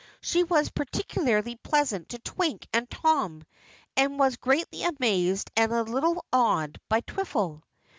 [0.19, 3.43] She was particularly pleasant to Twink and Tom
[3.95, 7.61] and was greatly amazed and a little awed by Twiffle.